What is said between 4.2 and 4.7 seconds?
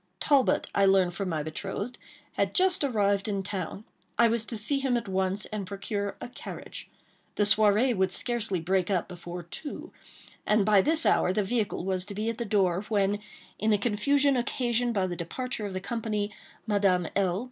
was to